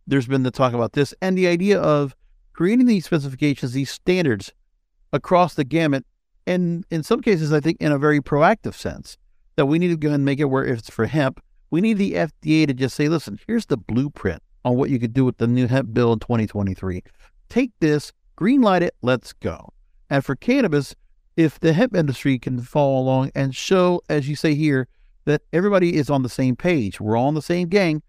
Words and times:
There's 0.06 0.26
been 0.26 0.42
the 0.42 0.50
talk 0.50 0.72
about 0.72 0.92
this 0.92 1.14
and 1.20 1.36
the 1.36 1.46
idea 1.46 1.80
of 1.80 2.14
creating 2.52 2.86
these 2.86 3.04
specifications, 3.04 3.72
these 3.72 3.90
standards 3.90 4.52
across 5.12 5.54
the 5.54 5.64
gamut. 5.64 6.04
And 6.46 6.84
in 6.90 7.02
some 7.02 7.22
cases, 7.22 7.52
I 7.52 7.60
think 7.60 7.78
in 7.80 7.92
a 7.92 7.98
very 7.98 8.20
proactive 8.20 8.74
sense, 8.74 9.16
that 9.56 9.66
we 9.66 9.78
need 9.78 9.88
to 9.88 9.96
go 9.96 10.12
and 10.12 10.24
make 10.24 10.38
it 10.38 10.44
where 10.44 10.64
if 10.64 10.78
it's 10.78 10.90
for 10.90 11.06
hemp, 11.06 11.42
we 11.70 11.80
need 11.80 11.98
the 11.98 12.12
FDA 12.12 12.66
to 12.66 12.74
just 12.74 12.94
say, 12.94 13.08
listen, 13.08 13.38
here's 13.46 13.66
the 13.66 13.76
blueprint 13.76 14.42
on 14.64 14.76
what 14.76 14.90
you 14.90 14.98
could 14.98 15.12
do 15.12 15.24
with 15.24 15.38
the 15.38 15.46
new 15.46 15.66
hemp 15.66 15.92
bill 15.92 16.12
in 16.12 16.18
2023. 16.18 17.02
Take 17.48 17.72
this, 17.80 18.12
green 18.36 18.60
light 18.60 18.82
it, 18.82 18.94
let's 19.02 19.32
go. 19.32 19.72
And 20.08 20.24
for 20.24 20.36
cannabis, 20.36 20.94
if 21.36 21.58
the 21.58 21.72
hemp 21.72 21.94
industry 21.94 22.38
can 22.38 22.60
follow 22.60 22.98
along 22.98 23.32
and 23.34 23.54
show, 23.54 24.00
as 24.08 24.28
you 24.28 24.36
say 24.36 24.54
here, 24.54 24.88
that 25.26 25.42
everybody 25.52 25.96
is 25.96 26.08
on 26.08 26.22
the 26.22 26.28
same 26.28 26.56
page, 26.56 27.00
we're 27.00 27.16
all 27.16 27.28
in 27.28 27.34
the 27.34 27.42
same 27.42 27.68
gang, 27.68 28.02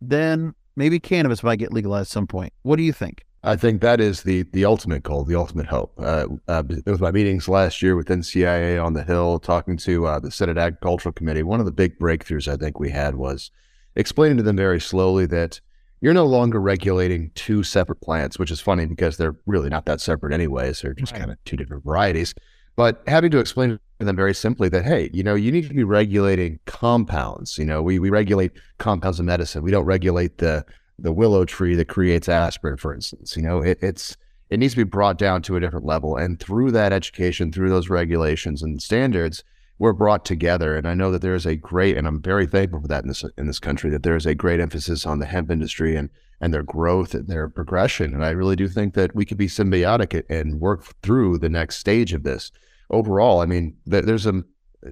then 0.00 0.54
maybe 0.76 0.98
cannabis 0.98 1.42
might 1.42 1.58
get 1.58 1.72
legalized 1.72 2.08
at 2.08 2.12
some 2.12 2.26
point. 2.26 2.52
What 2.62 2.76
do 2.76 2.82
you 2.82 2.92
think? 2.92 3.24
I 3.46 3.56
think 3.56 3.82
that 3.82 4.00
is 4.00 4.22
the 4.22 4.44
the 4.52 4.64
ultimate 4.64 5.02
goal, 5.02 5.24
the 5.24 5.34
ultimate 5.34 5.66
hope. 5.66 5.92
Uh, 5.98 6.28
uh, 6.48 6.62
with 6.66 7.00
my 7.00 7.10
meetings 7.10 7.46
last 7.46 7.82
year 7.82 7.94
with 7.94 8.08
NCIA 8.08 8.82
on 8.82 8.94
the 8.94 9.04
Hill, 9.04 9.38
talking 9.38 9.76
to 9.78 10.06
uh, 10.06 10.18
the 10.18 10.30
Senate 10.30 10.56
Agricultural 10.56 11.12
Committee, 11.12 11.42
one 11.42 11.60
of 11.60 11.66
the 11.66 11.72
big 11.72 11.98
breakthroughs 11.98 12.48
I 12.48 12.56
think 12.56 12.80
we 12.80 12.88
had 12.88 13.16
was 13.16 13.50
explaining 13.96 14.38
to 14.38 14.42
them 14.42 14.56
very 14.56 14.80
slowly 14.80 15.26
that 15.26 15.60
you're 16.00 16.14
no 16.14 16.24
longer 16.24 16.58
regulating 16.58 17.32
two 17.34 17.62
separate 17.62 18.00
plants, 18.00 18.38
which 18.38 18.50
is 18.50 18.60
funny 18.60 18.86
because 18.86 19.18
they're 19.18 19.36
really 19.46 19.68
not 19.68 19.84
that 19.86 20.00
separate 20.00 20.32
anyways. 20.32 20.80
They're 20.80 20.94
just 20.94 21.12
right. 21.12 21.18
kind 21.18 21.30
of 21.30 21.44
two 21.44 21.56
different 21.56 21.84
varieties. 21.84 22.34
But 22.76 23.02
having 23.06 23.30
to 23.30 23.38
explain 23.38 23.78
to 24.00 24.04
them 24.04 24.16
very 24.16 24.34
simply 24.34 24.68
that, 24.70 24.84
hey, 24.84 25.10
you 25.12 25.22
know, 25.22 25.34
you 25.34 25.52
need 25.52 25.68
to 25.68 25.74
be 25.74 25.84
regulating 25.84 26.58
compounds. 26.66 27.56
You 27.58 27.64
know, 27.64 27.82
we, 27.82 27.98
we 27.98 28.10
regulate 28.10 28.52
compounds 28.78 29.20
of 29.20 29.26
medicine. 29.26 29.62
We 29.62 29.70
don't 29.70 29.84
regulate 29.84 30.38
the 30.38 30.64
the 30.98 31.12
willow 31.12 31.44
tree 31.44 31.74
that 31.74 31.88
creates 31.88 32.28
aspirin, 32.28 32.76
for 32.76 32.94
instance. 32.94 33.36
You 33.36 33.42
know, 33.42 33.60
it, 33.60 33.78
it's 33.82 34.16
it 34.50 34.58
needs 34.58 34.74
to 34.74 34.84
be 34.84 34.84
brought 34.84 35.18
down 35.18 35.42
to 35.42 35.56
a 35.56 35.60
different 35.60 35.86
level. 35.86 36.16
And 36.16 36.38
through 36.38 36.70
that 36.72 36.92
education, 36.92 37.50
through 37.50 37.70
those 37.70 37.88
regulations 37.88 38.62
and 38.62 38.80
standards, 38.80 39.42
we're 39.78 39.92
brought 39.92 40.24
together. 40.24 40.76
And 40.76 40.86
I 40.86 40.94
know 40.94 41.10
that 41.10 41.22
there 41.22 41.34
is 41.34 41.46
a 41.46 41.56
great, 41.56 41.96
and 41.96 42.06
I'm 42.06 42.22
very 42.22 42.46
thankful 42.46 42.80
for 42.80 42.88
that 42.88 43.04
in 43.04 43.08
this 43.08 43.24
in 43.36 43.46
this 43.46 43.58
country, 43.58 43.90
that 43.90 44.02
there 44.02 44.16
is 44.16 44.26
a 44.26 44.34
great 44.34 44.60
emphasis 44.60 45.06
on 45.06 45.18
the 45.18 45.26
hemp 45.26 45.50
industry 45.50 45.96
and 45.96 46.10
and 46.40 46.52
their 46.52 46.62
growth 46.62 47.14
and 47.14 47.28
their 47.28 47.48
progression. 47.48 48.12
And 48.12 48.24
I 48.24 48.30
really 48.30 48.56
do 48.56 48.68
think 48.68 48.94
that 48.94 49.14
we 49.14 49.24
could 49.24 49.38
be 49.38 49.46
symbiotic 49.46 50.24
and 50.28 50.60
work 50.60 50.84
through 51.02 51.38
the 51.38 51.48
next 51.48 51.78
stage 51.78 52.12
of 52.12 52.22
this 52.22 52.50
overall, 52.90 53.40
I 53.40 53.46
mean, 53.46 53.76
there's 53.86 54.26
a, 54.26 54.42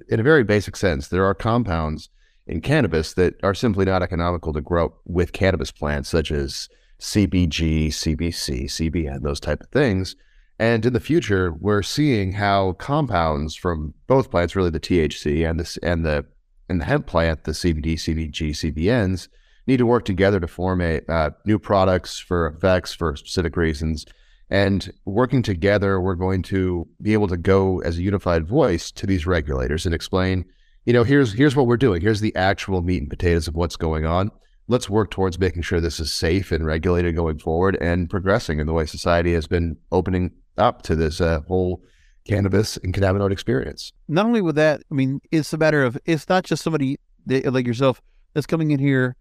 in 0.09 0.19
a 0.19 0.23
very 0.23 0.43
basic 0.43 0.75
sense, 0.75 1.07
there 1.07 1.25
are 1.25 1.33
compounds 1.33 2.09
in 2.47 2.61
cannabis 2.61 3.13
that 3.13 3.35
are 3.43 3.53
simply 3.53 3.85
not 3.85 4.03
economical 4.03 4.53
to 4.53 4.61
grow 4.61 4.93
with 5.05 5.33
cannabis 5.33 5.71
plants, 5.71 6.09
such 6.09 6.31
as 6.31 6.67
CBG, 6.99 7.87
CBC, 7.87 8.65
CBN, 8.65 9.21
those 9.21 9.39
type 9.39 9.61
of 9.61 9.69
things. 9.69 10.15
And 10.59 10.85
in 10.85 10.93
the 10.93 10.99
future, 10.99 11.51
we're 11.51 11.81
seeing 11.81 12.33
how 12.33 12.73
compounds 12.73 13.55
from 13.55 13.93
both 14.07 14.31
plants, 14.31 14.55
really 14.55 14.69
the 14.69 14.79
THC 14.79 15.49
and 15.49 15.59
the 15.59 15.79
and 15.81 16.05
the 16.05 16.25
and 16.69 16.79
the 16.79 16.85
hemp 16.85 17.07
plant, 17.07 17.43
the 17.43 17.51
CBD, 17.51 17.95
CBG, 17.95 18.51
CBNs, 18.51 19.27
need 19.67 19.77
to 19.77 19.85
work 19.85 20.05
together 20.05 20.39
to 20.39 20.47
form 20.47 20.79
a 20.81 21.01
uh, 21.09 21.31
new 21.45 21.59
products 21.59 22.19
for 22.19 22.47
effects 22.47 22.93
for 22.93 23.15
specific 23.15 23.57
reasons 23.57 24.05
and 24.53 24.93
working 25.05 25.41
together, 25.41 25.99
we're 25.99 26.13
going 26.13 26.43
to 26.43 26.87
be 27.01 27.13
able 27.13 27.27
to 27.27 27.37
go 27.37 27.81
as 27.81 27.97
a 27.97 28.03
unified 28.03 28.47
voice 28.47 28.91
to 28.91 29.07
these 29.07 29.25
regulators 29.25 29.87
and 29.87 29.95
explain, 29.95 30.45
you 30.85 30.93
know, 30.93 31.03
here's 31.03 31.33
here's 31.33 31.55
what 31.55 31.65
we're 31.65 31.75
doing. 31.75 32.01
Here's 32.01 32.21
the 32.21 32.35
actual 32.35 32.83
meat 32.83 33.01
and 33.01 33.09
potatoes 33.09 33.47
of 33.47 33.55
what's 33.55 33.75
going 33.75 34.05
on. 34.05 34.29
Let's 34.67 34.91
work 34.91 35.09
towards 35.09 35.39
making 35.39 35.63
sure 35.63 35.81
this 35.81 35.99
is 35.99 36.11
safe 36.11 36.51
and 36.51 36.65
regulated 36.65 37.15
going 37.15 37.39
forward 37.39 37.77
and 37.81 38.07
progressing 38.09 38.59
in 38.59 38.67
the 38.67 38.73
way 38.73 38.85
society 38.85 39.33
has 39.33 39.47
been 39.47 39.75
opening 39.91 40.31
up 40.57 40.81
to 40.83 40.95
this 40.95 41.21
uh, 41.21 41.41
whole 41.47 41.81
cannabis 42.25 42.77
and 42.77 42.93
cannabinoid 42.93 43.31
experience. 43.31 43.91
Not 44.07 44.25
only 44.25 44.41
with 44.41 44.55
that, 44.55 44.81
I 44.91 44.93
mean, 44.93 45.19
it's 45.31 45.51
a 45.53 45.57
matter 45.57 45.83
of 45.83 45.97
it's 46.05 46.29
not 46.29 46.43
just 46.43 46.63
somebody 46.63 46.99
like 47.27 47.67
yourself 47.67 48.01
that's 48.33 48.47
coming 48.47 48.71
in 48.71 48.79
here 48.79 49.15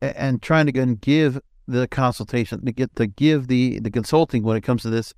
and 0.00 0.40
trying 0.42 0.66
to 0.66 0.72
go 0.72 0.82
and 0.82 1.00
give 1.00 1.40
the 1.66 1.86
consultation, 1.88 2.64
to 2.64 2.72
get 2.72 2.94
to 2.96 3.06
give 3.06 3.48
the 3.48 3.78
the 3.80 3.90
consulting 3.90 4.42
when 4.42 4.56
it 4.56 4.62
comes 4.62 4.82
to 4.82 4.90
this, 4.90 5.12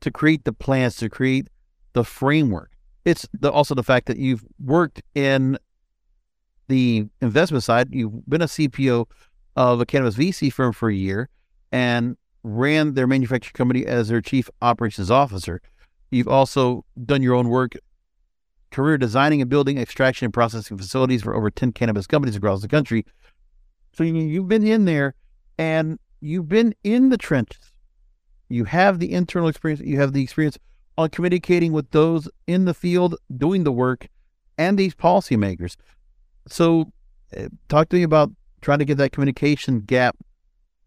to 0.00 0.10
create 0.10 0.44
the 0.44 0.52
plans, 0.52 0.96
to 0.96 1.08
create 1.08 1.48
the 1.94 2.04
framework. 2.04 2.70
It's 3.04 3.26
the, 3.32 3.50
also 3.50 3.74
the 3.74 3.82
fact 3.82 4.06
that 4.06 4.18
you've 4.18 4.44
worked 4.62 5.02
in 5.14 5.58
the 6.68 7.06
investment 7.20 7.64
side. 7.64 7.88
You've 7.90 8.26
been 8.28 8.42
a 8.42 8.46
CPO 8.46 9.06
of 9.56 9.80
a 9.80 9.86
cannabis 9.86 10.16
VC 10.16 10.52
firm 10.52 10.72
for 10.72 10.88
a 10.88 10.94
year 10.94 11.28
and 11.70 12.16
ran 12.44 12.94
their 12.94 13.06
manufacturing 13.06 13.54
company 13.54 13.84
as 13.86 14.08
their 14.08 14.20
chief 14.20 14.48
operations 14.62 15.10
officer. 15.10 15.60
You've 16.10 16.28
also 16.28 16.84
done 17.04 17.22
your 17.22 17.34
own 17.34 17.48
work, 17.48 17.72
career 18.70 18.98
designing 18.98 19.40
and 19.40 19.50
building 19.50 19.78
extraction 19.78 20.26
and 20.26 20.32
processing 20.32 20.78
facilities 20.78 21.22
for 21.22 21.34
over 21.34 21.50
10 21.50 21.72
cannabis 21.72 22.06
companies 22.06 22.36
across 22.36 22.60
the 22.60 22.68
country. 22.68 23.04
So 23.94 24.04
you've 24.04 24.48
been 24.48 24.66
in 24.66 24.84
there 24.84 25.14
and 25.58 25.98
you've 26.20 26.48
been 26.48 26.74
in 26.84 27.08
the 27.08 27.16
trenches. 27.16 27.72
You 28.48 28.64
have 28.64 28.98
the 28.98 29.12
internal 29.12 29.48
experience, 29.48 29.80
you 29.80 29.98
have 29.98 30.12
the 30.12 30.22
experience 30.22 30.58
on 30.96 31.08
communicating 31.08 31.72
with 31.72 31.90
those 31.90 32.28
in 32.46 32.66
the 32.66 32.74
field 32.74 33.16
doing 33.36 33.64
the 33.64 33.72
work 33.72 34.06
and 34.58 34.78
these 34.78 34.94
policymakers. 34.94 35.76
So, 36.46 36.92
uh, 37.36 37.48
talk 37.68 37.88
to 37.88 37.96
me 37.96 38.02
about 38.02 38.30
trying 38.60 38.78
to 38.78 38.84
get 38.84 38.98
that 38.98 39.12
communication 39.12 39.80
gap 39.80 40.16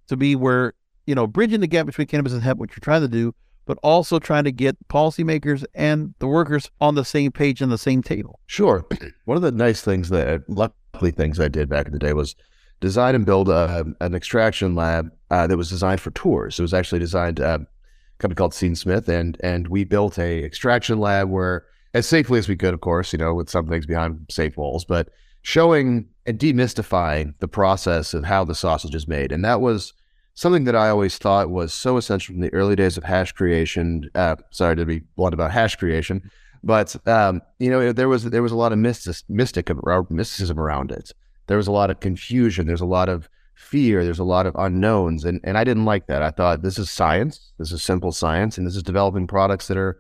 to 0.07 0.15
be 0.15 0.36
where, 0.36 0.74
you 1.07 1.15
know, 1.15 1.25
bridging 1.25 1.62
the 1.62 1.68
gap 1.68 1.88
between 1.88 2.06
cannabis 2.06 2.33
and 2.33 2.44
hemp, 2.44 2.59
what 2.59 2.69
you're 2.71 2.81
trying 2.81 3.01
to 3.01 3.07
do, 3.07 3.33
but 3.65 3.80
also 3.81 4.19
trying 4.19 4.44
to 4.44 4.51
get 4.51 4.77
policymakers 4.89 5.65
and 5.74 6.13
the 6.19 6.27
workers 6.27 6.69
on 6.80 6.95
the 6.95 7.06
same 7.06 7.31
page 7.31 7.62
and 7.62 7.71
the 7.71 7.77
same 7.77 8.04
table. 8.04 8.39
Sure. 8.45 8.86
One 9.25 9.38
of 9.38 9.42
the 9.42 9.51
nice 9.51 9.81
things 9.81 10.09
that, 10.09 10.44
luckily, 10.48 11.12
things 11.12 11.39
I 11.39 11.48
did 11.48 11.69
back 11.69 11.88
in 11.88 11.94
the 11.94 12.00
day 12.00 12.13
was 12.13 12.36
design 12.81 13.15
and 13.15 13.25
build 13.25 13.50
a, 13.50 13.86
an 14.01 14.13
extraction 14.13 14.75
lab 14.75 15.09
uh, 15.31 15.48
that 15.48 15.57
was 15.57 15.69
designed 15.69 16.01
for 16.01 16.12
tours. 16.12 16.59
It 16.59 16.62
was 16.62 16.74
actually 16.74 17.00
designed 17.00 17.39
uh, 17.39 17.60
a 17.62 18.18
company 18.19 18.36
called 18.36 18.53
Sean 18.53 18.75
Smith, 18.75 19.07
and 19.07 19.38
and 19.42 19.68
we 19.68 19.83
built 19.83 20.19
a 20.19 20.44
extraction 20.44 21.00
lab 21.00 21.30
where, 21.30 21.65
as 21.94 22.07
safely 22.07 22.39
as 22.39 22.48
we 22.48 22.57
could, 22.57 22.74
of 22.74 22.81
course, 22.81 23.13
you 23.13 23.19
know, 23.19 23.33
with 23.33 23.50
some 23.50 23.68
things 23.68 23.86
behind 23.86 24.25
safe 24.30 24.57
walls, 24.57 24.86
but 24.86 25.10
showing 25.42 26.07
and 26.25 26.38
demystifying 26.38 27.33
the 27.39 27.48
process 27.48 28.13
of 28.13 28.25
how 28.25 28.44
the 28.44 28.56
sausage 28.56 28.94
is 28.94 29.07
made, 29.07 29.31
and 29.31 29.44
that 29.45 29.62
was 29.62 29.94
something 30.38 30.66
that 30.66 30.75
I 30.75 30.89
always 30.89 31.18
thought 31.18 31.50
was 31.50 31.74
so 31.74 31.98
essential 31.98 32.34
from 32.34 32.42
the 32.42 32.54
early 32.54 32.75
days 32.75 32.95
of 32.95 33.04
hash 33.04 33.31
creation. 33.31 34.07
Uh, 34.13 34.36
sorry 34.51 34.75
to 34.75 34.86
be 34.86 35.00
blunt 35.16 35.34
about 35.34 35.50
hash 35.51 35.75
creation, 35.75 36.30
But 36.63 36.95
um, 37.07 37.42
you 37.57 37.72
know, 37.72 37.92
there 37.92 38.07
was 38.07 38.24
there 38.25 38.44
was 38.44 38.51
a 38.51 38.56
lot 38.56 38.72
of 38.72 38.78
mystic, 38.78 39.16
mystic 39.28 39.68
mysticism 40.12 40.60
around 40.60 40.92
it. 40.92 41.12
There 41.48 41.57
was 41.57 41.66
a 41.66 41.72
lot 41.72 41.89
of 41.89 42.00
confusion. 42.01 42.68
There's 42.68 42.81
a 42.81 42.86
lot 42.86 43.10
of 43.10 43.28
fear. 43.56 44.04
There's 44.04 44.19
a 44.19 44.24
lot 44.36 44.45
of 44.45 44.56
unknowns, 44.56 45.25
and 45.25 45.42
and 45.44 45.57
I 45.57 45.63
didn't 45.63 45.86
like 45.86 46.06
that. 46.06 46.22
I 46.22 46.30
thought 46.30 46.62
this 46.62 46.78
is 46.78 46.92
science. 46.92 47.54
This 47.57 47.72
is 47.72 47.81
simple 47.81 48.12
science, 48.12 48.60
and 48.60 48.68
this 48.68 48.75
is 48.75 48.84
developing 48.84 49.25
products 49.25 49.68
that 49.68 49.78
are 49.78 49.98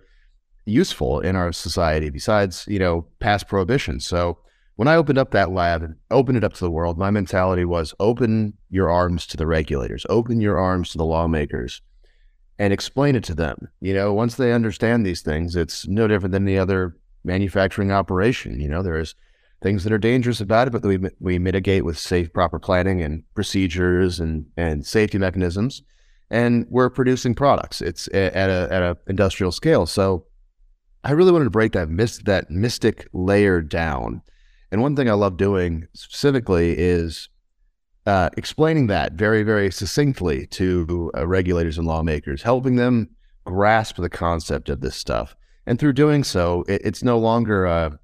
useful 0.65 1.19
in 1.19 1.35
our 1.35 1.51
society. 1.51 2.11
Besides, 2.11 2.63
you 2.67 2.77
know, 2.77 3.07
past 3.19 3.47
prohibition. 3.47 3.99
So 3.99 4.37
when 4.77 4.87
I 4.87 4.95
opened 4.95 5.17
up 5.17 5.31
that 5.31 5.51
lab 5.51 5.81
and 5.81 5.95
opened 6.11 6.37
it 6.37 6.43
up 6.43 6.53
to 6.53 6.63
the 6.63 6.71
world, 6.71 6.99
my 6.99 7.09
mentality 7.09 7.65
was 7.65 7.95
open 7.99 8.53
your 8.69 8.91
arms 8.91 9.25
to 9.27 9.37
the 9.37 9.47
regulators, 9.47 10.05
open 10.07 10.39
your 10.39 10.59
arms 10.59 10.91
to 10.91 10.99
the 10.99 11.05
lawmakers, 11.05 11.81
and 12.59 12.71
explain 12.71 13.15
it 13.15 13.23
to 13.25 13.33
them. 13.33 13.69
You 13.81 13.95
know, 13.95 14.13
once 14.13 14.35
they 14.35 14.53
understand 14.53 15.03
these 15.03 15.23
things, 15.23 15.55
it's 15.55 15.87
no 15.87 16.07
different 16.07 16.31
than 16.31 16.47
any 16.47 16.59
other 16.59 16.95
manufacturing 17.23 17.91
operation. 17.91 18.59
You 18.59 18.69
know, 18.69 18.83
there's 18.83 19.15
things 19.63 19.83
that 19.83 19.91
are 19.91 19.97
dangerous 19.97 20.41
about 20.41 20.67
it, 20.67 20.71
but 20.71 20.83
we 20.83 20.99
we 21.19 21.39
mitigate 21.39 21.83
with 21.83 21.97
safe, 21.97 22.31
proper 22.31 22.59
planning 22.59 23.01
and 23.01 23.23
procedures 23.33 24.19
and 24.19 24.45
and 24.57 24.85
safety 24.85 25.17
mechanisms. 25.17 25.81
And 26.29 26.67
we're 26.69 26.91
producing 26.91 27.33
products. 27.33 27.81
It's 27.81 28.07
at 28.09 28.49
a 28.51 28.67
at 28.71 28.83
a 28.83 28.95
industrial 29.07 29.51
scale. 29.51 29.87
So 29.87 30.27
I 31.03 31.13
really 31.13 31.31
wanted 31.31 31.45
to 31.45 31.49
break 31.49 31.71
that 31.71 31.87
that 32.25 32.51
mystic 32.51 33.07
layer 33.11 33.61
down 33.61 34.21
and 34.71 34.81
one 34.81 34.95
thing 34.95 35.09
I 35.09 35.13
love 35.13 35.37
doing 35.37 35.87
specifically 35.93 36.77
is 36.77 37.29
uh, 38.05 38.29
explaining 38.37 38.87
that 38.87 39.13
very, 39.13 39.43
very 39.43 39.71
succinctly 39.71 40.47
to 40.47 41.11
uh, 41.15 41.27
regulators 41.27 41.77
and 41.77 41.85
lawmakers, 41.85 42.41
helping 42.41 42.77
them 42.77 43.09
grasp 43.45 43.97
the 43.97 44.09
concept 44.09 44.69
of 44.69 44.81
this 44.81 44.95
stuff. 44.95 45.35
And 45.65 45.77
through 45.77 45.93
doing 45.93 46.23
so, 46.23 46.63
it, 46.67 46.81
it's 46.85 47.03
no 47.03 47.17
longer 47.17 47.65
a, 47.65 47.99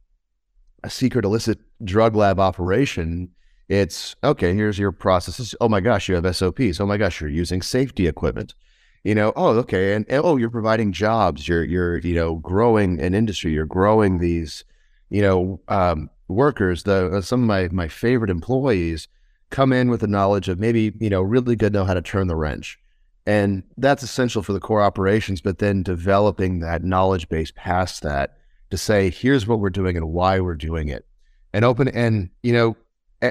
a 0.83 0.89
secret 0.89 1.25
illicit 1.25 1.59
drug 1.83 2.15
lab 2.15 2.39
operation. 2.39 3.29
It's 3.69 4.15
okay, 4.23 4.53
here's 4.53 4.77
your 4.77 4.91
processes. 4.91 5.55
Oh 5.61 5.69
my 5.69 5.79
gosh, 5.79 6.09
you 6.09 6.15
have 6.15 6.35
SOPs. 6.35 6.79
Oh 6.79 6.85
my 6.85 6.97
gosh, 6.97 7.21
you're 7.21 7.29
using 7.29 7.61
safety 7.61 8.07
equipment. 8.07 8.53
You 9.05 9.15
know, 9.15 9.33
oh, 9.35 9.57
okay. 9.59 9.93
And, 9.93 10.05
and 10.09 10.21
oh, 10.23 10.37
you're 10.37 10.49
providing 10.49 10.93
jobs. 10.93 11.47
You're, 11.47 11.63
you're, 11.63 11.97
you 11.99 12.15
know, 12.15 12.35
growing 12.35 13.01
an 13.01 13.13
industry. 13.13 13.51
You're 13.51 13.65
growing 13.65 14.19
these, 14.19 14.63
you 15.09 15.21
know, 15.21 15.59
um, 15.67 16.09
workers, 16.27 16.83
the 16.83 17.07
uh, 17.17 17.21
some 17.21 17.41
of 17.41 17.47
my 17.47 17.69
my 17.71 17.87
favorite 17.87 18.29
employees 18.29 19.07
come 19.49 19.71
in 19.71 19.89
with 19.89 20.01
the 20.01 20.07
knowledge 20.07 20.49
of 20.49 20.59
maybe 20.59 20.93
you 20.99 21.09
know 21.09 21.21
really 21.21 21.55
good 21.55 21.73
know 21.73 21.85
how 21.85 21.93
to 21.93 22.01
turn 22.01 22.27
the 22.27 22.35
wrench, 22.35 22.79
and 23.25 23.63
that's 23.77 24.03
essential 24.03 24.43
for 24.43 24.53
the 24.53 24.59
core 24.59 24.81
operations. 24.81 25.41
But 25.41 25.59
then 25.59 25.83
developing 25.83 26.59
that 26.59 26.83
knowledge 26.83 27.29
base 27.29 27.51
past 27.55 28.01
that 28.03 28.37
to 28.71 28.77
say 28.77 29.09
here's 29.09 29.47
what 29.47 29.59
we're 29.59 29.69
doing 29.69 29.97
and 29.97 30.11
why 30.11 30.39
we're 30.39 30.55
doing 30.55 30.87
it, 30.89 31.05
and 31.53 31.65
open 31.65 31.87
and 31.87 32.29
you 32.41 32.53
know 32.53 32.75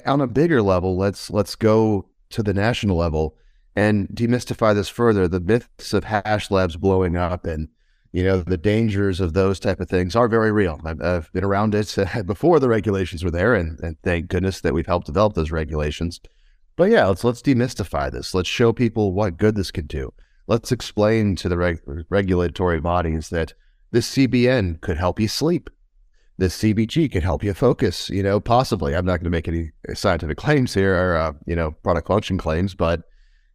on 0.06 0.20
a 0.20 0.26
bigger 0.26 0.62
level, 0.62 0.96
let's 0.96 1.30
let's 1.30 1.54
go 1.54 2.06
to 2.30 2.42
the 2.42 2.54
national 2.54 2.96
level 2.96 3.36
and 3.76 4.08
demystify 4.08 4.74
this 4.74 4.88
further. 4.88 5.28
The 5.28 5.40
myths 5.40 5.92
of 5.92 6.04
hash 6.04 6.50
labs 6.50 6.76
blowing 6.76 7.16
up 7.16 7.46
and 7.46 7.68
you 8.12 8.22
know 8.22 8.42
the 8.42 8.58
dangers 8.58 9.20
of 9.20 9.32
those 9.32 9.58
type 9.58 9.80
of 9.80 9.88
things 9.88 10.14
are 10.14 10.28
very 10.28 10.52
real. 10.52 10.80
I've, 10.84 11.00
I've 11.00 11.32
been 11.32 11.44
around 11.44 11.74
it 11.74 11.96
before 12.26 12.60
the 12.60 12.68
regulations 12.68 13.24
were 13.24 13.30
there 13.30 13.54
and, 13.54 13.80
and, 13.80 13.96
thank 14.02 14.28
goodness 14.28 14.60
that 14.60 14.74
we've 14.74 14.86
helped 14.86 15.06
develop 15.06 15.34
those 15.34 15.50
regulations. 15.50 16.20
But 16.76 16.90
yeah 16.90 17.06
let's 17.06 17.24
let's 17.24 17.42
demystify 17.42 18.12
this. 18.12 18.34
Let's 18.34 18.48
show 18.48 18.72
people 18.72 19.12
what 19.12 19.38
good 19.38 19.56
this 19.56 19.70
can 19.70 19.86
do. 19.86 20.12
Let's 20.46 20.72
explain 20.72 21.36
to 21.36 21.48
the 21.48 21.56
reg- 21.56 21.82
regulatory 22.10 22.80
bodies 22.80 23.30
that 23.30 23.54
this 23.90 24.14
cbn 24.14 24.80
could 24.80 24.98
help 24.98 25.18
you 25.18 25.28
sleep. 25.28 25.70
This 26.36 26.60
cbg 26.62 27.10
could 27.10 27.22
help 27.22 27.42
you 27.42 27.54
focus 27.54 28.10
you 28.10 28.22
know 28.22 28.40
possibly. 28.40 28.94
I'm 28.94 29.06
not 29.06 29.20
going 29.20 29.24
to 29.24 29.30
make 29.30 29.48
any 29.48 29.70
scientific 29.94 30.36
claims 30.36 30.74
here 30.74 30.94
or 30.94 31.16
uh, 31.16 31.32
you 31.46 31.56
know 31.56 31.72
product 31.82 32.08
function 32.08 32.36
claims 32.36 32.74
but 32.74 33.04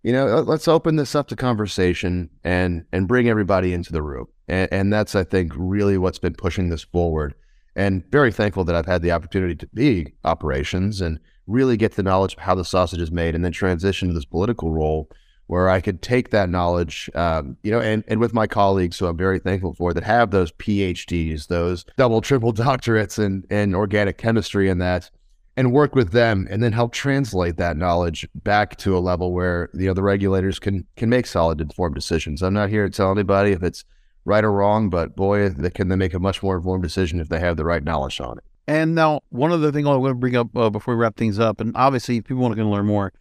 you 0.08 0.14
know 0.14 0.42
let's 0.42 0.68
open 0.68 0.96
this 0.96 1.16
up 1.16 1.28
to 1.28 1.36
conversation 1.36 2.30
and 2.44 2.86
and 2.92 3.08
bring 3.08 3.28
everybody 3.30 3.74
into 3.74 3.92
the 3.92 4.02
room 4.02 4.28
and, 4.48 4.70
and 4.72 4.94
that's, 4.94 5.16
I 5.16 5.24
think, 5.24 5.54
really 5.56 5.98
what's 5.98 6.20
been 6.20 6.34
pushing 6.34 6.70
this 6.70 6.84
forward. 6.84 7.36
And 7.76 8.04
very 8.12 8.32
thankful 8.32 8.64
that 8.66 8.76
I've 8.76 8.86
had 8.86 9.02
the 9.02 9.12
opportunity 9.12 9.56
to 9.56 9.68
be 9.68 10.14
operations 10.24 11.02
and 11.02 11.20
really 11.46 11.78
get 11.78 11.94
the 11.94 12.04
knowledge 12.04 12.34
of 12.34 12.40
how 12.40 12.56
the 12.56 12.66
sausage 12.66 13.02
is 13.02 13.12
made 13.12 13.36
and 13.36 13.46
then 13.46 13.52
transition 13.52 14.08
to 14.08 14.14
this 14.14 14.26
political 14.26 14.72
role 14.72 15.10
where 15.46 15.70
I 15.70 15.80
could 15.80 16.02
take 16.02 16.32
that 16.32 16.50
knowledge, 16.50 17.10
um, 17.16 17.56
you 17.64 17.72
know, 17.72 17.80
and, 17.80 18.04
and 18.10 18.20
with 18.20 18.34
my 18.34 18.48
colleagues, 18.48 19.00
who 19.00 19.06
I'm 19.06 19.16
very 19.16 19.40
thankful 19.40 19.74
for, 19.76 19.94
that 19.94 20.04
have 20.04 20.32
those 20.32 20.52
PhDs, 20.54 21.48
those 21.48 21.86
double, 21.96 22.20
triple 22.20 22.54
doctorates 22.54 23.18
in, 23.24 23.44
in 23.50 23.74
organic 23.74 24.18
chemistry 24.18 24.68
and 24.68 24.82
that, 24.82 25.10
and 25.58 25.74
work 25.74 25.96
with 25.96 26.12
them 26.12 26.48
and 26.52 26.62
then 26.62 26.72
help 26.72 26.94
translate 26.94 27.58
that 27.58 27.76
knowledge 27.76 28.28
back 28.36 28.78
to 28.78 28.96
a 28.96 29.00
level 29.00 29.34
where, 29.34 29.70
you 29.74 29.88
know, 29.88 29.94
the 29.94 30.04
regulators 30.04 30.60
can 30.60 30.86
can 30.96 31.10
make 31.10 31.26
solid 31.26 31.60
informed 31.60 31.96
decisions. 31.96 32.44
I'm 32.44 32.54
not 32.54 32.70
here 32.70 32.88
to 32.88 32.96
tell 32.96 33.12
anybody 33.12 33.52
if 33.52 33.64
it's 33.64 33.84
right 34.24 34.44
or 34.44 34.52
wrong, 34.52 34.90
but 34.90 35.16
boy, 35.16 35.50
they 35.50 35.72
can 35.72 35.90
they 35.90 35.96
make 35.96 36.14
a 36.14 36.20
much 36.20 36.44
more 36.44 36.58
informed 36.58 36.84
decision 36.84 37.20
if 37.20 37.28
they 37.28 37.40
have 37.40 37.58
the 37.58 37.66
right 37.66 37.84
knowledge 37.84 38.22
on 38.22 38.38
it. 38.38 38.44
And 38.68 38.94
now, 38.94 39.22
one 39.30 39.52
other 39.52 39.72
thing 39.72 39.88
I 39.88 39.96
want 39.96 40.12
to 40.12 40.16
bring 40.16 40.36
up 40.36 40.56
uh, 40.56 40.70
before 40.70 40.96
we 40.96 41.02
wrap 41.02 41.16
things 41.16 41.40
up, 41.40 41.60
and 41.60 41.76
obviously, 41.76 42.18
if 42.18 42.26
people 42.26 42.44
want 42.44 42.56
to 42.56 42.64
learn 42.64 42.86
more, 42.86 43.12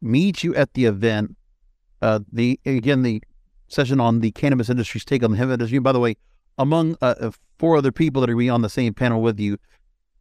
meet 0.00 0.44
you 0.44 0.54
at 0.54 0.74
the 0.74 0.84
event. 0.84 1.36
Uh, 2.02 2.20
the 2.32 2.60
again, 2.64 3.02
the 3.02 3.22
session 3.68 3.98
on 3.98 4.20
the 4.20 4.30
cannabis 4.30 4.70
industry's 4.70 5.04
take 5.04 5.24
on 5.24 5.32
the 5.32 5.36
hemp 5.36 5.50
industry. 5.50 5.78
By 5.80 5.92
the 5.92 6.00
way, 6.00 6.16
among 6.56 6.96
uh, 7.02 7.14
uh 7.20 7.30
four 7.58 7.76
other 7.76 7.92
people 7.92 8.20
that 8.20 8.30
are 8.30 8.36
be 8.36 8.48
on 8.48 8.62
the 8.62 8.70
same 8.70 8.94
panel 8.94 9.20
with 9.20 9.40
you, 9.40 9.58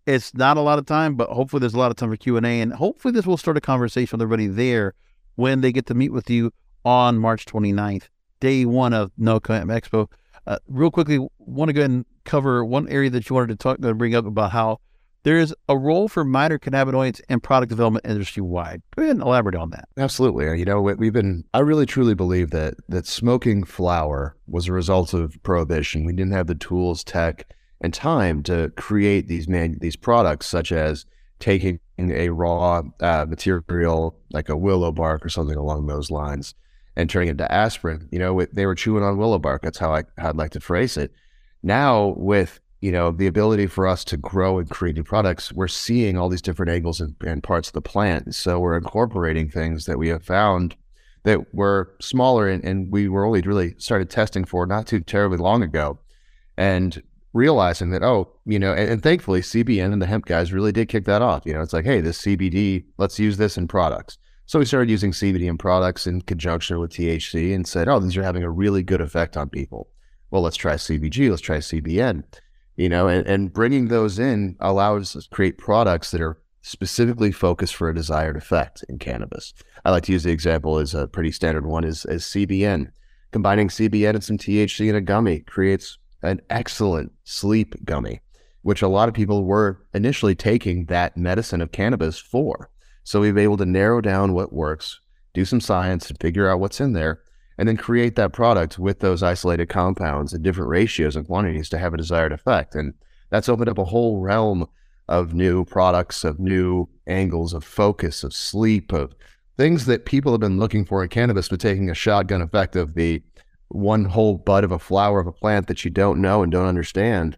it's 0.09 0.33
not 0.33 0.57
a 0.57 0.61
lot 0.61 0.79
of 0.79 0.85
time, 0.85 1.15
but 1.15 1.29
hopefully 1.29 1.59
there's 1.59 1.75
a 1.75 1.79
lot 1.79 1.91
of 1.91 1.97
time 1.97 2.09
for 2.09 2.17
Q 2.17 2.37
and 2.37 2.45
A, 2.45 2.61
and 2.61 2.73
hopefully 2.73 3.11
this 3.11 3.27
will 3.27 3.37
start 3.37 3.57
a 3.57 3.61
conversation 3.61 4.17
with 4.17 4.23
everybody 4.23 4.47
there 4.47 4.95
when 5.35 5.61
they 5.61 5.71
get 5.71 5.85
to 5.85 5.93
meet 5.93 6.11
with 6.11 6.29
you 6.29 6.51
on 6.83 7.17
March 7.17 7.45
29th, 7.45 8.09
day 8.39 8.65
one 8.65 8.93
of 8.93 9.11
No 9.17 9.33
Hemp 9.33 9.69
Expo. 9.69 10.07
Uh, 10.47 10.57
real 10.67 10.89
quickly, 10.89 11.19
want 11.37 11.69
to 11.69 11.73
go 11.73 11.81
ahead 11.81 11.91
and 11.91 12.05
cover 12.25 12.65
one 12.65 12.89
area 12.89 13.09
that 13.11 13.29
you 13.29 13.35
wanted 13.35 13.49
to 13.49 13.55
talk, 13.55 13.79
to 13.81 13.93
bring 13.93 14.15
up 14.15 14.25
about 14.25 14.51
how 14.51 14.79
there 15.23 15.37
is 15.37 15.53
a 15.67 15.77
role 15.77 16.07
for 16.07 16.23
minor 16.23 16.57
cannabinoids 16.57 17.21
in 17.29 17.39
product 17.39 17.69
development 17.69 18.05
industry 18.05 18.41
wide. 18.41 18.81
Go 18.95 19.03
ahead 19.03 19.17
and 19.17 19.21
elaborate 19.21 19.55
on 19.55 19.69
that. 19.71 19.89
Absolutely. 19.97 20.57
You 20.57 20.65
know, 20.65 20.81
we've 20.81 21.13
been, 21.13 21.43
I 21.53 21.59
really 21.59 21.85
truly 21.85 22.15
believe 22.15 22.49
that, 22.49 22.75
that 22.87 23.05
smoking 23.05 23.63
flower 23.63 24.35
was 24.47 24.67
a 24.67 24.73
result 24.73 25.13
of 25.13 25.37
prohibition. 25.43 26.05
We 26.05 26.13
didn't 26.13 26.31
have 26.31 26.47
the 26.47 26.55
tools, 26.55 27.03
tech, 27.03 27.53
and 27.81 27.93
time 27.93 28.43
to 28.43 28.71
create 28.75 29.27
these 29.27 29.47
man, 29.47 29.77
these 29.79 29.95
products, 29.95 30.47
such 30.47 30.71
as 30.71 31.05
taking 31.39 31.79
a 31.97 32.29
raw 32.29 32.83
uh, 32.99 33.25
material 33.27 34.17
like 34.31 34.49
a 34.49 34.57
willow 34.57 34.91
bark 34.91 35.25
or 35.25 35.29
something 35.29 35.57
along 35.57 35.87
those 35.87 36.11
lines 36.11 36.53
and 36.95 37.09
turning 37.09 37.29
it 37.29 37.31
into 37.31 37.51
aspirin. 37.51 38.07
You 38.11 38.19
know, 38.19 38.45
they 38.51 38.65
were 38.65 38.75
chewing 38.75 39.03
on 39.03 39.17
willow 39.17 39.39
bark. 39.39 39.61
That's 39.61 39.77
how 39.77 39.93
I, 39.93 40.03
I'd 40.17 40.35
like 40.35 40.51
to 40.51 40.59
phrase 40.59 40.97
it. 40.97 41.13
Now, 41.63 42.13
with 42.17 42.59
you 42.81 42.91
know 42.91 43.11
the 43.11 43.27
ability 43.27 43.67
for 43.67 43.87
us 43.87 44.05
to 44.05 44.17
grow 44.17 44.59
and 44.59 44.69
create 44.69 44.95
new 44.95 45.03
products, 45.03 45.51
we're 45.51 45.67
seeing 45.67 46.17
all 46.17 46.29
these 46.29 46.41
different 46.41 46.71
angles 46.71 47.01
and, 47.01 47.15
and 47.25 47.43
parts 47.43 47.69
of 47.69 47.73
the 47.73 47.81
plant. 47.81 48.35
So 48.35 48.59
we're 48.59 48.77
incorporating 48.77 49.49
things 49.49 49.85
that 49.85 49.97
we 49.97 50.09
have 50.09 50.23
found 50.23 50.75
that 51.23 51.53
were 51.53 51.95
smaller 51.99 52.47
and, 52.47 52.63
and 52.63 52.91
we 52.91 53.09
were 53.09 53.25
only 53.25 53.41
really 53.41 53.75
started 53.77 54.09
testing 54.09 54.45
for 54.45 54.65
not 54.65 54.87
too 54.87 55.01
terribly 55.01 55.37
long 55.37 55.63
ago, 55.63 55.99
and 56.57 57.01
realizing 57.33 57.91
that 57.91 58.03
oh 58.03 58.27
you 58.45 58.57
know 58.57 58.73
and, 58.73 58.89
and, 58.89 59.03
thankfully 59.03 59.41
cbn 59.41 59.93
and 59.93 60.01
the 60.01 60.07
hemp 60.07 60.25
guys 60.25 60.51
really 60.51 60.71
did 60.71 60.89
kick 60.89 61.05
that 61.05 61.21
off 61.21 61.43
you 61.45 61.53
know 61.53 61.61
it's 61.61 61.73
like 61.73 61.85
hey 61.85 62.01
this 62.01 62.23
cbd 62.23 62.83
let's 62.97 63.19
use 63.19 63.37
this 63.37 63.55
in 63.55 63.67
products 63.67 64.17
so 64.49 64.57
we 64.57 64.65
started 64.65 64.89
using 64.89 65.11
CBD 65.11 65.43
in 65.43 65.59
products 65.59 66.07
in 66.07 66.23
conjunction 66.23 66.79
with 66.79 66.89
THC 66.89 67.53
and 67.53 67.67
said, 67.67 67.87
oh, 67.87 67.99
these 67.99 68.17
are 68.17 68.23
having 68.23 68.41
a 68.41 68.49
really 68.49 68.81
good 68.81 68.99
effect 68.99 69.37
on 69.37 69.47
people. 69.47 69.89
Well, 70.31 70.41
let's 70.41 70.57
try 70.57 70.73
CBG, 70.73 71.29
let's 71.29 71.39
try 71.39 71.57
CBN, 71.57 72.23
you 72.75 72.89
know, 72.89 73.07
and, 73.07 73.27
and 73.27 73.53
bringing 73.53 73.89
those 73.89 74.17
in 74.17 74.55
allows 74.59 75.15
us 75.15 75.25
to 75.25 75.29
create 75.29 75.59
products 75.59 76.09
that 76.09 76.21
are 76.21 76.41
specifically 76.63 77.31
focused 77.31 77.75
for 77.75 77.89
a 77.89 77.93
desired 77.93 78.37
effect 78.37 78.83
in 78.89 78.97
cannabis. 78.97 79.53
I 79.85 79.91
like 79.91 80.01
to 80.05 80.13
use 80.13 80.23
the 80.23 80.31
example 80.31 80.79
as 80.79 80.95
a 80.95 81.07
pretty 81.07 81.31
standard 81.31 81.67
one 81.67 81.83
is, 81.83 82.05
is 82.05 82.23
CBN. 82.23 82.87
Combining 83.31 83.67
CBN 83.67 84.15
and 84.15 84.23
some 84.23 84.39
THC 84.39 84.89
in 84.89 84.95
a 84.95 85.01
gummy 85.01 85.41
creates 85.41 85.99
an 86.21 86.41
excellent 86.49 87.11
sleep 87.23 87.75
gummy, 87.85 88.21
which 88.61 88.81
a 88.81 88.87
lot 88.87 89.07
of 89.07 89.15
people 89.15 89.45
were 89.45 89.81
initially 89.93 90.35
taking 90.35 90.85
that 90.85 91.17
medicine 91.17 91.61
of 91.61 91.71
cannabis 91.71 92.19
for. 92.19 92.69
So 93.03 93.21
we've 93.21 93.33
been 93.33 93.43
able 93.43 93.57
to 93.57 93.65
narrow 93.65 94.01
down 94.01 94.33
what 94.33 94.53
works, 94.53 94.99
do 95.33 95.45
some 95.45 95.61
science, 95.61 96.09
and 96.09 96.19
figure 96.19 96.49
out 96.49 96.59
what's 96.59 96.81
in 96.81 96.93
there, 96.93 97.21
and 97.57 97.67
then 97.67 97.77
create 97.77 98.15
that 98.15 98.33
product 98.33 98.77
with 98.79 98.99
those 98.99 99.23
isolated 99.23 99.67
compounds 99.67 100.33
in 100.33 100.41
different 100.41 100.69
ratios 100.69 101.15
and 101.15 101.25
quantities 101.25 101.69
to 101.69 101.77
have 101.77 101.93
a 101.93 101.97
desired 101.97 102.31
effect. 102.31 102.75
And 102.75 102.93
that's 103.29 103.49
opened 103.49 103.69
up 103.69 103.77
a 103.77 103.85
whole 103.85 104.19
realm 104.19 104.67
of 105.07 105.33
new 105.33 105.65
products, 105.65 106.23
of 106.23 106.39
new 106.39 106.87
angles 107.07 107.53
of 107.53 107.63
focus, 107.63 108.23
of 108.23 108.33
sleep, 108.33 108.93
of 108.93 109.13
things 109.57 109.87
that 109.87 110.05
people 110.05 110.31
have 110.31 110.39
been 110.39 110.59
looking 110.59 110.85
for 110.85 111.03
in 111.03 111.09
cannabis, 111.09 111.49
but 111.49 111.59
taking 111.59 111.89
a 111.89 111.95
shotgun 111.95 112.41
effect 112.41 112.75
of 112.75 112.93
the 112.93 113.21
one 113.69 114.05
whole 114.05 114.37
bud 114.37 114.63
of 114.63 114.71
a 114.71 114.79
flower 114.79 115.19
of 115.19 115.27
a 115.27 115.31
plant 115.31 115.67
that 115.67 115.85
you 115.85 115.91
don't 115.91 116.21
know 116.21 116.43
and 116.43 116.51
don't 116.51 116.65
understand 116.65 117.37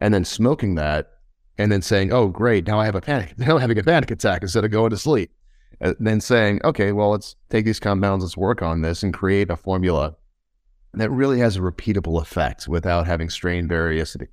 and 0.00 0.12
then 0.12 0.24
smoking 0.24 0.74
that 0.74 1.10
and 1.58 1.72
then 1.72 1.82
saying, 1.82 2.12
oh, 2.12 2.28
great, 2.28 2.66
now 2.66 2.78
I 2.78 2.84
have 2.84 2.94
a 2.94 3.00
panic. 3.00 3.34
Now 3.38 3.54
I'm 3.54 3.60
having 3.60 3.78
a 3.78 3.82
panic 3.82 4.10
attack 4.10 4.42
instead 4.42 4.64
of 4.64 4.70
going 4.70 4.90
to 4.90 4.98
sleep. 4.98 5.30
And 5.80 5.94
then 6.00 6.20
saying, 6.20 6.60
okay, 6.64 6.92
well, 6.92 7.10
let's 7.10 7.36
take 7.50 7.64
these 7.64 7.80
compounds, 7.80 8.24
let's 8.24 8.36
work 8.36 8.62
on 8.62 8.82
this 8.82 9.02
and 9.02 9.12
create 9.12 9.50
a 9.50 9.56
formula 9.56 10.16
that 10.94 11.10
really 11.10 11.38
has 11.40 11.56
a 11.56 11.60
repeatable 11.60 12.20
effect 12.20 12.66
without 12.66 13.06
having 13.06 13.28
strain 13.28 13.68
variability. 13.68 14.28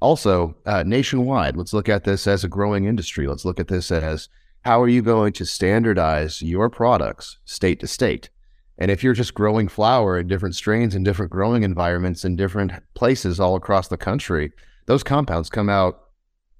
Also, 0.00 0.54
uh, 0.66 0.84
nationwide, 0.84 1.56
let's 1.56 1.72
look 1.72 1.88
at 1.88 2.04
this 2.04 2.26
as 2.26 2.44
a 2.44 2.48
growing 2.48 2.84
industry. 2.84 3.26
Let's 3.26 3.44
look 3.44 3.58
at 3.58 3.68
this 3.68 3.90
as 3.90 4.28
how 4.64 4.80
are 4.80 4.88
you 4.88 5.02
going 5.02 5.32
to 5.34 5.44
standardize 5.44 6.40
your 6.42 6.70
products 6.70 7.38
state 7.44 7.80
to 7.80 7.86
state? 7.86 8.30
And 8.78 8.90
if 8.90 9.04
you're 9.04 9.14
just 9.14 9.34
growing 9.34 9.68
flower 9.68 10.18
in 10.18 10.26
different 10.26 10.56
strains 10.56 10.94
in 10.94 11.04
different 11.04 11.30
growing 11.30 11.62
environments 11.62 12.24
in 12.24 12.36
different 12.36 12.72
places 12.94 13.38
all 13.38 13.54
across 13.54 13.88
the 13.88 13.96
country, 13.96 14.52
those 14.86 15.02
compounds 15.02 15.48
come 15.48 15.68
out 15.68 16.00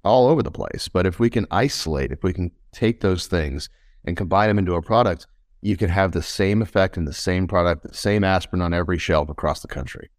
all 0.03 0.27
over 0.27 0.41
the 0.41 0.51
place. 0.51 0.87
But 0.87 1.05
if 1.05 1.19
we 1.19 1.29
can 1.29 1.45
isolate, 1.51 2.11
if 2.11 2.23
we 2.23 2.31
can 2.31 2.51
take 2.71 3.01
those 3.01 3.27
things 3.27 3.69
and 4.05 4.15
combine 4.15 4.47
them 4.47 4.59
into 4.59 4.75
a 4.75 4.81
product, 4.81 5.27
you 5.61 5.75
can 5.75 5.89
have 5.89 6.11
the 6.11 6.21
same 6.21 6.61
effect 6.61 6.95
in 6.95 7.05
the 7.05 7.13
same 7.13 7.47
product, 7.47 7.83
the 7.83 7.93
same 7.93 8.23
aspirin 8.23 8.61
on 8.61 8.73
every 8.73 8.99
shelf 8.99 9.29
across 9.29 9.61
the 9.61 9.67
country. 9.67 10.09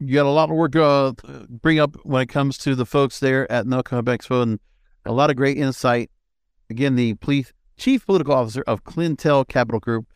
You 0.00 0.14
got 0.14 0.26
a 0.26 0.30
lot 0.30 0.50
of 0.50 0.56
work 0.56 0.72
to 0.72 0.84
uh, 0.84 1.12
bring 1.48 1.78
up 1.78 1.96
when 2.04 2.22
it 2.22 2.28
comes 2.28 2.56
to 2.58 2.74
the 2.74 2.86
folks 2.86 3.20
there 3.20 3.50
at 3.50 3.66
NoCo 3.66 4.02
Expo 4.02 4.42
and 4.42 4.60
a 5.04 5.12
lot 5.12 5.30
of 5.30 5.36
great 5.36 5.58
insight. 5.58 6.10
Again, 6.70 6.96
the 6.96 7.14
police, 7.14 7.52
chief 7.76 8.06
political 8.06 8.34
officer 8.34 8.62
of 8.66 8.84
Clintel 8.84 9.46
Capital 9.46 9.80
Group 9.80 10.06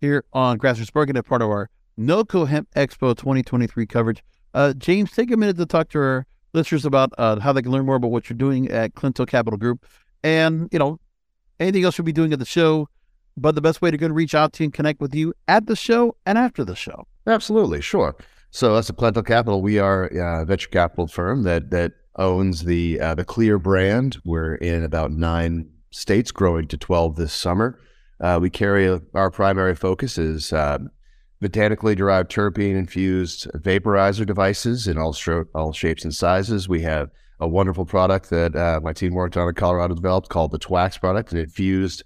here 0.00 0.24
on 0.32 0.58
Grassroots 0.58 0.94
Market 0.94 1.16
as 1.16 1.22
part 1.22 1.42
of 1.42 1.48
our 1.48 1.68
NoCo 1.98 2.48
Hemp 2.48 2.68
Expo 2.74 3.16
2023 3.16 3.86
coverage. 3.86 4.22
Uh, 4.54 4.72
James, 4.72 5.12
take 5.12 5.30
a 5.30 5.36
minute 5.36 5.56
to 5.58 5.66
talk 5.66 5.90
to 5.90 5.98
our 5.98 6.26
listeners 6.52 6.84
about 6.84 7.12
uh, 7.18 7.38
how 7.38 7.52
they 7.52 7.62
can 7.62 7.70
learn 7.70 7.86
more 7.86 7.96
about 7.96 8.10
what 8.10 8.28
you're 8.28 8.36
doing 8.36 8.68
at 8.70 8.94
Clintel 8.94 9.28
Capital 9.28 9.58
Group 9.58 9.86
and, 10.24 10.68
you 10.72 10.78
know, 10.78 10.98
anything 11.60 11.84
else 11.84 11.98
you'll 11.98 12.04
be 12.04 12.12
doing 12.12 12.32
at 12.32 12.38
the 12.38 12.44
show, 12.44 12.88
but 13.36 13.54
the 13.54 13.60
best 13.60 13.82
way 13.82 13.90
to 13.90 13.96
go 13.96 14.08
to 14.08 14.14
reach 14.14 14.34
out 14.34 14.52
to 14.54 14.62
you 14.62 14.66
and 14.66 14.74
connect 14.74 15.00
with 15.00 15.14
you 15.14 15.32
at 15.46 15.66
the 15.66 15.76
show 15.76 16.16
and 16.26 16.38
after 16.38 16.64
the 16.64 16.74
show. 16.74 17.06
Absolutely, 17.26 17.80
sure. 17.80 18.16
So 18.50 18.74
as 18.74 18.90
a 18.90 18.92
Clintel 18.92 19.24
Capital, 19.24 19.62
we 19.62 19.78
are 19.78 20.06
a 20.06 20.44
venture 20.44 20.68
capital 20.68 21.06
firm 21.06 21.44
that 21.44 21.70
that 21.70 21.92
owns 22.16 22.64
the 22.64 22.98
uh, 22.98 23.14
the 23.14 23.24
Clear 23.24 23.58
brand. 23.58 24.16
We're 24.24 24.56
in 24.56 24.82
about 24.82 25.12
nine 25.12 25.70
states, 25.92 26.32
growing 26.32 26.66
to 26.68 26.76
twelve 26.76 27.14
this 27.14 27.32
summer. 27.32 27.78
Uh, 28.20 28.38
we 28.40 28.50
carry 28.50 29.00
our 29.14 29.30
primary 29.30 29.74
focus 29.74 30.18
is 30.18 30.52
uh, 30.52 30.78
botanically 31.40 31.94
derived 31.94 32.30
terpene 32.30 32.76
infused 32.76 33.48
vaporizer 33.56 34.26
devices 34.26 34.86
in 34.86 34.98
all, 34.98 35.12
stro- 35.12 35.46
all 35.54 35.72
shapes 35.72 36.04
and 36.04 36.14
sizes. 36.14 36.68
We 36.68 36.82
have 36.82 37.10
a 37.40 37.48
wonderful 37.48 37.86
product 37.86 38.28
that 38.30 38.54
uh, 38.54 38.80
my 38.82 38.92
team 38.92 39.14
worked 39.14 39.36
on 39.36 39.48
in 39.48 39.54
Colorado 39.54 39.94
developed 39.94 40.28
called 40.28 40.50
the 40.50 40.58
Twax 40.58 41.00
product, 41.00 41.32
an 41.32 41.38
infused 41.38 42.04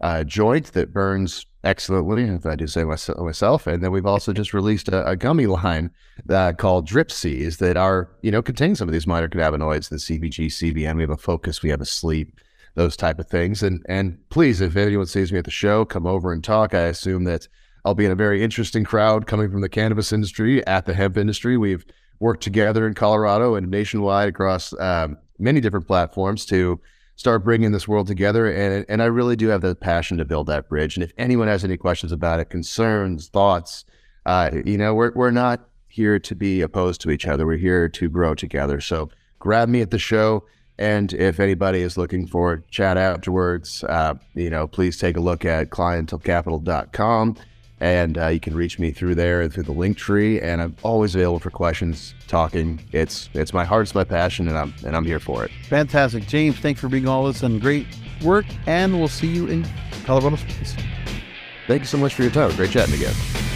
uh, 0.00 0.22
joint 0.22 0.72
that 0.74 0.92
burns 0.92 1.46
excellently, 1.64 2.22
if 2.22 2.46
I 2.46 2.54
do 2.54 2.68
say 2.68 2.84
myself. 2.84 3.66
And 3.66 3.82
then 3.82 3.90
we've 3.90 4.06
also 4.06 4.32
just 4.32 4.54
released 4.54 4.88
a, 4.88 5.04
a 5.08 5.16
gummy 5.16 5.46
line 5.46 5.90
uh, 6.30 6.52
called 6.52 6.86
Drip 6.86 7.10
C's 7.10 7.56
that 7.56 7.76
are, 7.76 8.10
you 8.22 8.30
know, 8.30 8.42
contain 8.42 8.76
some 8.76 8.88
of 8.88 8.92
these 8.92 9.06
minor 9.06 9.28
cannabinoids, 9.28 9.88
the 9.88 9.96
CBG, 9.96 10.46
CBN. 10.46 10.96
We 10.96 11.02
have 11.02 11.10
a 11.10 11.16
focus, 11.16 11.62
we 11.62 11.70
have 11.70 11.80
a 11.80 11.86
sleep, 11.86 12.38
those 12.76 12.96
type 12.96 13.18
of 13.18 13.26
things. 13.26 13.62
And 13.62 13.84
and 13.88 14.18
please, 14.28 14.60
if 14.60 14.76
anyone 14.76 15.06
sees 15.06 15.32
me 15.32 15.38
at 15.38 15.44
the 15.44 15.50
show, 15.50 15.84
come 15.84 16.06
over 16.06 16.32
and 16.32 16.44
talk. 16.44 16.74
I 16.74 16.82
assume 16.82 17.24
that 17.24 17.48
I'll 17.84 17.94
be 17.94 18.04
in 18.04 18.12
a 18.12 18.16
very 18.16 18.42
interesting 18.42 18.84
crowd 18.84 19.26
coming 19.26 19.50
from 19.50 19.62
the 19.62 19.68
cannabis 19.68 20.12
industry 20.12 20.64
at 20.66 20.86
the 20.86 20.94
hemp 20.94 21.16
industry. 21.16 21.56
We've 21.56 21.84
worked 22.20 22.42
together 22.42 22.86
in 22.86 22.94
Colorado 22.94 23.54
and 23.54 23.70
nationwide 23.70 24.28
across 24.28 24.72
um, 24.78 25.18
many 25.38 25.60
different 25.60 25.86
platforms 25.86 26.46
to 26.46 26.80
start 27.16 27.44
bringing 27.44 27.72
this 27.72 27.88
world 27.88 28.06
together. 28.06 28.46
And 28.46 28.84
and 28.88 29.02
I 29.02 29.06
really 29.06 29.36
do 29.36 29.48
have 29.48 29.62
the 29.62 29.74
passion 29.74 30.18
to 30.18 30.24
build 30.24 30.46
that 30.48 30.68
bridge. 30.68 30.96
And 30.96 31.02
if 31.02 31.12
anyone 31.18 31.48
has 31.48 31.64
any 31.64 31.76
questions 31.76 32.12
about 32.12 32.40
it, 32.40 32.50
concerns, 32.50 33.28
thoughts, 33.28 33.84
uh, 34.26 34.50
you 34.64 34.76
know, 34.76 34.94
we're 34.94 35.12
we're 35.14 35.30
not 35.30 35.68
here 35.88 36.18
to 36.18 36.34
be 36.34 36.60
opposed 36.60 37.00
to 37.00 37.10
each 37.10 37.26
other. 37.26 37.46
We're 37.46 37.56
here 37.56 37.88
to 37.88 38.08
grow 38.10 38.34
together. 38.34 38.82
So 38.82 39.08
grab 39.38 39.70
me 39.70 39.80
at 39.80 39.90
the 39.90 39.98
show. 39.98 40.44
And 40.78 41.12
if 41.14 41.40
anybody 41.40 41.80
is 41.80 41.96
looking 41.96 42.26
for 42.26 42.62
chat 42.70 42.96
afterwards, 42.96 43.82
uh, 43.84 44.14
you 44.34 44.50
know, 44.50 44.66
please 44.66 44.98
take 44.98 45.16
a 45.16 45.20
look 45.20 45.44
at 45.44 45.70
clintelcapital.com 45.70 47.36
and 47.80 48.16
uh, 48.16 48.28
you 48.28 48.40
can 48.40 48.54
reach 48.54 48.78
me 48.78 48.90
through 48.90 49.14
there 49.14 49.48
through 49.48 49.64
the 49.64 49.72
link 49.72 49.96
tree. 49.96 50.40
And 50.40 50.60
I'm 50.62 50.76
always 50.82 51.14
available 51.14 51.40
for 51.40 51.50
questions, 51.50 52.14
talking. 52.26 52.80
It's 52.92 53.28
it's 53.34 53.52
my 53.52 53.64
heart, 53.64 53.82
it's 53.82 53.94
my 53.94 54.04
passion, 54.04 54.48
and 54.48 54.56
I'm 54.56 54.74
and 54.84 54.96
I'm 54.96 55.04
here 55.04 55.20
for 55.20 55.44
it. 55.44 55.50
Fantastic, 55.68 56.26
James. 56.26 56.56
Thanks 56.58 56.80
for 56.80 56.88
being 56.88 57.08
all 57.08 57.26
this 57.26 57.42
and 57.42 57.60
great 57.60 57.86
work. 58.22 58.46
And 58.66 58.98
we'll 58.98 59.08
see 59.08 59.28
you 59.28 59.46
in 59.46 59.66
Colorado 60.04 60.36
Springs. 60.36 60.74
Thank 61.66 61.82
you 61.82 61.86
so 61.86 61.98
much 61.98 62.14
for 62.14 62.22
your 62.22 62.32
time. 62.32 62.54
Great 62.56 62.70
chatting 62.70 62.94
again. 62.94 63.55